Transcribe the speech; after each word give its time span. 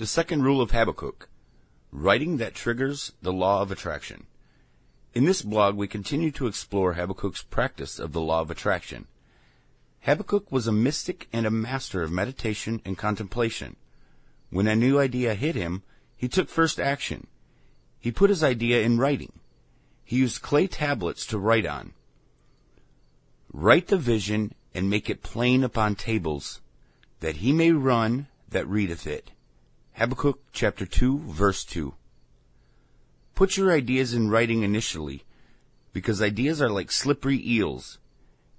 The 0.00 0.06
second 0.06 0.44
rule 0.44 0.62
of 0.62 0.70
Habakkuk 0.70 1.28
writing 1.92 2.38
that 2.38 2.54
triggers 2.54 3.12
the 3.20 3.34
law 3.34 3.60
of 3.60 3.70
attraction. 3.70 4.24
In 5.12 5.26
this 5.26 5.42
blog, 5.42 5.76
we 5.76 5.88
continue 5.88 6.30
to 6.30 6.46
explore 6.46 6.94
Habakkuk's 6.94 7.42
practice 7.42 7.98
of 7.98 8.12
the 8.12 8.20
law 8.22 8.40
of 8.40 8.50
attraction. 8.50 9.08
Habakkuk 10.00 10.50
was 10.50 10.66
a 10.66 10.72
mystic 10.72 11.28
and 11.34 11.44
a 11.44 11.50
master 11.50 12.02
of 12.02 12.10
meditation 12.10 12.80
and 12.82 12.96
contemplation. 12.96 13.76
When 14.48 14.66
a 14.66 14.74
new 14.74 14.98
idea 14.98 15.34
hit 15.34 15.54
him, 15.54 15.82
he 16.16 16.28
took 16.28 16.48
first 16.48 16.80
action. 16.80 17.26
He 17.98 18.10
put 18.10 18.30
his 18.30 18.42
idea 18.42 18.80
in 18.80 18.96
writing. 18.96 19.40
He 20.02 20.16
used 20.16 20.40
clay 20.40 20.66
tablets 20.66 21.26
to 21.26 21.38
write 21.38 21.66
on. 21.66 21.92
Write 23.52 23.88
the 23.88 23.98
vision 23.98 24.54
and 24.74 24.88
make 24.88 25.10
it 25.10 25.22
plain 25.22 25.62
upon 25.62 25.94
tables, 25.94 26.62
that 27.20 27.44
he 27.44 27.52
may 27.52 27.70
run 27.70 28.28
that 28.48 28.66
readeth 28.66 29.06
it. 29.06 29.32
Habakkuk 29.94 30.40
chapter 30.52 30.86
2 30.86 31.18
verse 31.18 31.64
2. 31.64 31.94
Put 33.34 33.56
your 33.56 33.70
ideas 33.70 34.14
in 34.14 34.30
writing 34.30 34.62
initially, 34.62 35.24
because 35.92 36.22
ideas 36.22 36.62
are 36.62 36.70
like 36.70 36.90
slippery 36.90 37.40
eels. 37.46 37.98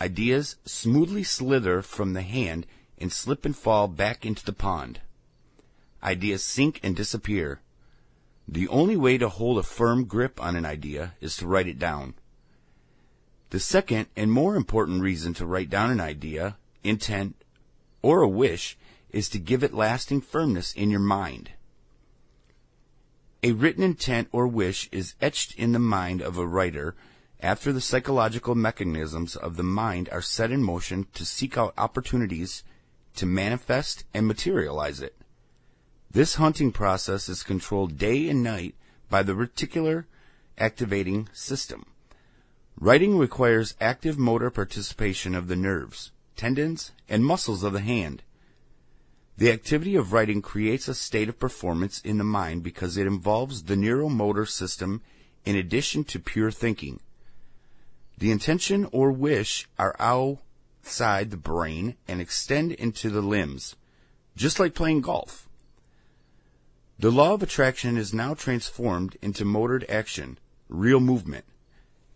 Ideas 0.00 0.56
smoothly 0.64 1.22
slither 1.22 1.80
from 1.80 2.12
the 2.12 2.22
hand 2.22 2.66
and 2.98 3.12
slip 3.12 3.44
and 3.44 3.56
fall 3.56 3.88
back 3.88 4.26
into 4.26 4.44
the 4.44 4.52
pond. 4.52 5.00
Ideas 6.02 6.44
sink 6.44 6.80
and 6.82 6.96
disappear. 6.96 7.60
The 8.48 8.68
only 8.68 8.96
way 8.96 9.18
to 9.18 9.28
hold 9.28 9.58
a 9.58 9.62
firm 9.62 10.04
grip 10.04 10.42
on 10.42 10.56
an 10.56 10.66
idea 10.66 11.14
is 11.20 11.36
to 11.36 11.46
write 11.46 11.68
it 11.68 11.78
down. 11.78 12.14
The 13.50 13.60
second 13.60 14.06
and 14.16 14.32
more 14.32 14.56
important 14.56 15.02
reason 15.02 15.34
to 15.34 15.46
write 15.46 15.70
down 15.70 15.90
an 15.90 16.00
idea, 16.00 16.56
intent, 16.82 17.36
or 18.02 18.22
a 18.22 18.28
wish 18.28 18.76
is 19.12 19.28
to 19.28 19.38
give 19.38 19.62
it 19.62 19.74
lasting 19.74 20.20
firmness 20.20 20.72
in 20.72 20.90
your 20.90 21.00
mind. 21.00 21.50
A 23.42 23.52
written 23.52 23.82
intent 23.82 24.28
or 24.32 24.46
wish 24.46 24.88
is 24.92 25.14
etched 25.20 25.54
in 25.56 25.72
the 25.72 25.78
mind 25.78 26.22
of 26.22 26.38
a 26.38 26.46
writer 26.46 26.94
after 27.40 27.72
the 27.72 27.80
psychological 27.80 28.54
mechanisms 28.54 29.34
of 29.34 29.56
the 29.56 29.64
mind 29.64 30.08
are 30.12 30.22
set 30.22 30.52
in 30.52 30.62
motion 30.62 31.06
to 31.12 31.24
seek 31.24 31.58
out 31.58 31.74
opportunities 31.76 32.62
to 33.16 33.26
manifest 33.26 34.04
and 34.14 34.26
materialize 34.26 35.00
it. 35.00 35.16
This 36.10 36.36
hunting 36.36 36.72
process 36.72 37.28
is 37.28 37.42
controlled 37.42 37.98
day 37.98 38.28
and 38.28 38.42
night 38.42 38.76
by 39.10 39.22
the 39.22 39.34
reticular 39.34 40.04
activating 40.56 41.28
system. 41.32 41.86
Writing 42.78 43.18
requires 43.18 43.74
active 43.80 44.18
motor 44.18 44.50
participation 44.50 45.34
of 45.34 45.48
the 45.48 45.56
nerves, 45.56 46.12
tendons, 46.36 46.92
and 47.08 47.24
muscles 47.24 47.62
of 47.62 47.72
the 47.72 47.80
hand. 47.80 48.22
The 49.36 49.50
activity 49.50 49.96
of 49.96 50.12
writing 50.12 50.42
creates 50.42 50.88
a 50.88 50.94
state 50.94 51.28
of 51.28 51.38
performance 51.38 52.00
in 52.00 52.18
the 52.18 52.24
mind 52.24 52.62
because 52.62 52.96
it 52.96 53.06
involves 53.06 53.64
the 53.64 53.74
neuromotor 53.74 54.48
system 54.48 55.00
in 55.44 55.56
addition 55.56 56.04
to 56.04 56.18
pure 56.18 56.50
thinking. 56.50 57.00
The 58.18 58.30
intention 58.30 58.88
or 58.92 59.10
wish 59.10 59.68
are 59.78 59.96
outside 59.98 61.30
the 61.30 61.36
brain 61.36 61.96
and 62.06 62.20
extend 62.20 62.72
into 62.72 63.10
the 63.10 63.22
limbs, 63.22 63.74
just 64.36 64.60
like 64.60 64.74
playing 64.74 65.00
golf. 65.00 65.48
The 66.98 67.10
law 67.10 67.34
of 67.34 67.42
attraction 67.42 67.96
is 67.96 68.14
now 68.14 68.34
transformed 68.34 69.16
into 69.20 69.44
motored 69.44 69.84
action, 69.88 70.38
real 70.68 71.00
movement. 71.00 71.46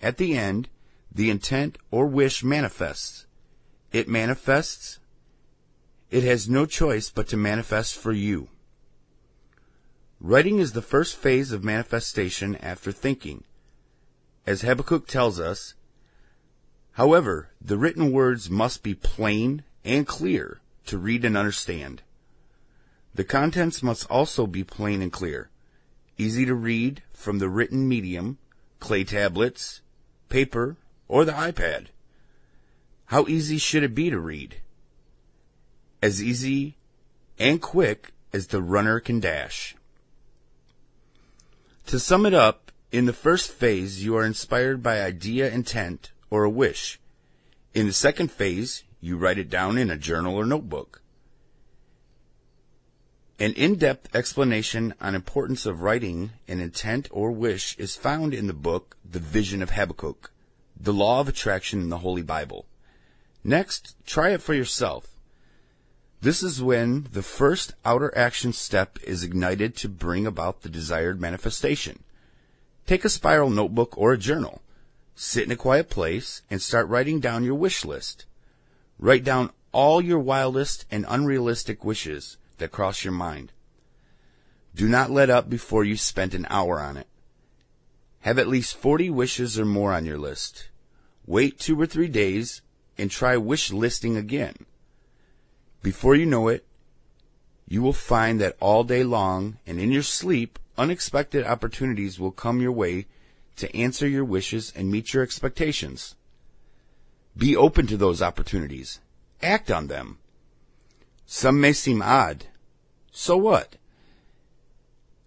At 0.00 0.16
the 0.16 0.36
end, 0.36 0.68
the 1.14 1.30
intent 1.30 1.78
or 1.90 2.06
wish 2.06 2.42
manifests. 2.42 3.26
It 3.92 4.08
manifests 4.08 4.98
it 6.12 6.22
has 6.22 6.46
no 6.46 6.66
choice 6.66 7.08
but 7.08 7.26
to 7.26 7.38
manifest 7.38 7.96
for 7.96 8.12
you. 8.12 8.48
Writing 10.20 10.58
is 10.58 10.72
the 10.72 10.82
first 10.82 11.16
phase 11.16 11.52
of 11.52 11.64
manifestation 11.64 12.54
after 12.56 12.92
thinking. 12.92 13.44
As 14.46 14.60
Habakkuk 14.60 15.06
tells 15.08 15.40
us, 15.40 15.72
however, 16.92 17.48
the 17.62 17.78
written 17.78 18.12
words 18.12 18.50
must 18.50 18.82
be 18.82 18.94
plain 18.94 19.62
and 19.86 20.06
clear 20.06 20.60
to 20.84 20.98
read 20.98 21.24
and 21.24 21.34
understand. 21.34 22.02
The 23.14 23.24
contents 23.24 23.82
must 23.82 24.08
also 24.10 24.46
be 24.46 24.64
plain 24.64 25.00
and 25.00 25.10
clear, 25.10 25.48
easy 26.18 26.44
to 26.44 26.54
read 26.54 27.02
from 27.14 27.38
the 27.38 27.48
written 27.48 27.88
medium, 27.88 28.36
clay 28.80 29.04
tablets, 29.04 29.80
paper, 30.28 30.76
or 31.08 31.24
the 31.24 31.32
iPad. 31.32 31.86
How 33.06 33.24
easy 33.28 33.56
should 33.56 33.82
it 33.82 33.94
be 33.94 34.10
to 34.10 34.20
read? 34.20 34.61
As 36.02 36.22
easy 36.22 36.76
and 37.38 37.62
quick 37.62 38.12
as 38.32 38.48
the 38.48 38.60
runner 38.60 38.98
can 38.98 39.20
dash. 39.20 39.76
To 41.86 41.98
sum 41.98 42.26
it 42.26 42.34
up, 42.34 42.72
in 42.90 43.06
the 43.06 43.12
first 43.12 43.50
phase, 43.50 44.04
you 44.04 44.16
are 44.16 44.24
inspired 44.24 44.82
by 44.82 45.00
idea, 45.00 45.50
intent, 45.50 46.10
or 46.28 46.44
a 46.44 46.50
wish. 46.50 47.00
In 47.72 47.86
the 47.86 47.92
second 47.92 48.30
phase, 48.30 48.84
you 49.00 49.16
write 49.16 49.38
it 49.38 49.48
down 49.48 49.78
in 49.78 49.90
a 49.90 49.96
journal 49.96 50.36
or 50.36 50.44
notebook. 50.44 51.00
An 53.38 53.54
in-depth 53.54 54.14
explanation 54.14 54.94
on 55.00 55.14
importance 55.14 55.66
of 55.66 55.80
writing 55.80 56.32
an 56.46 56.60
intent 56.60 57.08
or 57.10 57.32
wish 57.32 57.76
is 57.78 57.96
found 57.96 58.34
in 58.34 58.46
the 58.46 58.52
book 58.52 58.96
The 59.10 59.18
Vision 59.18 59.62
of 59.62 59.70
Habakkuk, 59.70 60.30
The 60.78 60.92
Law 60.92 61.20
of 61.20 61.28
Attraction 61.28 61.80
in 61.80 61.88
the 61.88 61.98
Holy 61.98 62.22
Bible. 62.22 62.66
Next, 63.42 63.96
try 64.06 64.30
it 64.30 64.42
for 64.42 64.54
yourself. 64.54 65.11
This 66.22 66.40
is 66.44 66.62
when 66.62 67.08
the 67.10 67.22
first 67.24 67.74
outer 67.84 68.16
action 68.16 68.52
step 68.52 68.96
is 69.02 69.24
ignited 69.24 69.74
to 69.78 69.88
bring 69.88 70.24
about 70.24 70.62
the 70.62 70.68
desired 70.68 71.20
manifestation. 71.20 72.04
Take 72.86 73.04
a 73.04 73.08
spiral 73.08 73.50
notebook 73.50 73.98
or 73.98 74.12
a 74.12 74.18
journal. 74.18 74.62
Sit 75.16 75.42
in 75.42 75.50
a 75.50 75.56
quiet 75.56 75.90
place 75.90 76.42
and 76.48 76.62
start 76.62 76.86
writing 76.86 77.18
down 77.18 77.42
your 77.42 77.56
wish 77.56 77.84
list. 77.84 78.26
Write 79.00 79.24
down 79.24 79.50
all 79.72 80.00
your 80.00 80.20
wildest 80.20 80.84
and 80.92 81.04
unrealistic 81.08 81.84
wishes 81.84 82.36
that 82.58 82.70
cross 82.70 83.02
your 83.02 83.12
mind. 83.12 83.50
Do 84.76 84.88
not 84.88 85.10
let 85.10 85.28
up 85.28 85.50
before 85.50 85.82
you've 85.82 85.98
spent 85.98 86.34
an 86.34 86.46
hour 86.48 86.78
on 86.80 86.96
it. 86.96 87.08
Have 88.20 88.38
at 88.38 88.46
least 88.46 88.76
40 88.76 89.10
wishes 89.10 89.58
or 89.58 89.64
more 89.64 89.92
on 89.92 90.04
your 90.04 90.18
list. 90.18 90.68
Wait 91.26 91.58
two 91.58 91.80
or 91.80 91.86
three 91.86 92.06
days 92.06 92.62
and 92.96 93.10
try 93.10 93.36
wish 93.36 93.72
listing 93.72 94.16
again. 94.16 94.54
Before 95.82 96.14
you 96.14 96.26
know 96.26 96.48
it, 96.48 96.64
you 97.66 97.82
will 97.82 97.92
find 97.92 98.40
that 98.40 98.56
all 98.60 98.84
day 98.84 99.02
long 99.02 99.58
and 99.66 99.80
in 99.80 99.90
your 99.90 100.02
sleep, 100.02 100.58
unexpected 100.78 101.44
opportunities 101.44 102.20
will 102.20 102.30
come 102.30 102.60
your 102.60 102.72
way 102.72 103.06
to 103.56 103.74
answer 103.76 104.06
your 104.06 104.24
wishes 104.24 104.72
and 104.76 104.90
meet 104.90 105.12
your 105.12 105.22
expectations. 105.22 106.14
Be 107.36 107.56
open 107.56 107.86
to 107.86 107.96
those 107.96 108.22
opportunities. 108.22 109.00
Act 109.42 109.70
on 109.70 109.86
them. 109.88 110.18
Some 111.26 111.60
may 111.60 111.72
seem 111.72 112.02
odd. 112.02 112.46
So 113.10 113.36
what? 113.36 113.76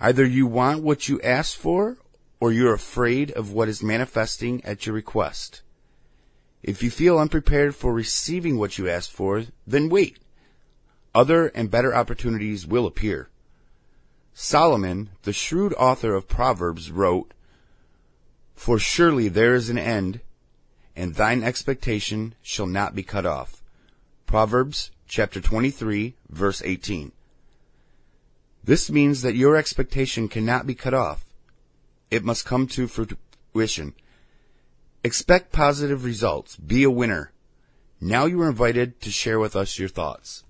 Either 0.00 0.24
you 0.24 0.46
want 0.46 0.82
what 0.82 1.08
you 1.08 1.20
asked 1.20 1.56
for 1.56 1.98
or 2.40 2.52
you're 2.52 2.74
afraid 2.74 3.30
of 3.32 3.52
what 3.52 3.68
is 3.68 3.82
manifesting 3.82 4.64
at 4.64 4.86
your 4.86 4.94
request. 4.94 5.62
If 6.62 6.82
you 6.82 6.90
feel 6.90 7.18
unprepared 7.18 7.74
for 7.74 7.92
receiving 7.92 8.58
what 8.58 8.78
you 8.78 8.88
asked 8.88 9.12
for, 9.12 9.44
then 9.66 9.88
wait. 9.88 10.18
Other 11.14 11.48
and 11.48 11.70
better 11.70 11.94
opportunities 11.94 12.66
will 12.66 12.86
appear. 12.86 13.28
Solomon, 14.32 15.10
the 15.22 15.32
shrewd 15.32 15.74
author 15.74 16.14
of 16.14 16.28
Proverbs, 16.28 16.90
wrote, 16.90 17.34
For 18.54 18.78
surely 18.78 19.28
there 19.28 19.54
is 19.54 19.68
an 19.68 19.78
end, 19.78 20.20
and 20.94 21.14
thine 21.14 21.42
expectation 21.42 22.34
shall 22.42 22.66
not 22.66 22.94
be 22.94 23.02
cut 23.02 23.26
off. 23.26 23.62
Proverbs 24.26 24.92
chapter 25.08 25.40
23, 25.40 26.14
verse 26.28 26.62
18. 26.62 27.10
This 28.62 28.90
means 28.90 29.22
that 29.22 29.34
your 29.34 29.56
expectation 29.56 30.28
cannot 30.28 30.66
be 30.66 30.74
cut 30.74 30.94
off. 30.94 31.24
It 32.10 32.24
must 32.24 32.44
come 32.44 32.66
to 32.68 32.86
fruition. 32.86 33.94
Expect 35.02 35.52
positive 35.52 36.04
results. 36.04 36.56
Be 36.56 36.84
a 36.84 36.90
winner. 36.90 37.32
Now 38.00 38.26
you 38.26 38.40
are 38.42 38.48
invited 38.48 39.00
to 39.00 39.10
share 39.10 39.38
with 39.38 39.56
us 39.56 39.78
your 39.78 39.88
thoughts. 39.88 40.44